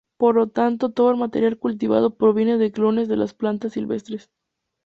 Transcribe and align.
Por 0.17 0.33
lo 0.33 0.47
tanto 0.47 0.89
todo 0.89 1.11
el 1.11 1.17
material 1.17 1.59
cultivado 1.59 2.15
proviene 2.15 2.57
de 2.57 2.71
clones 2.71 3.07
de 3.07 3.17
las 3.17 3.35
plantas 3.35 3.73
silvestres. 3.73 4.31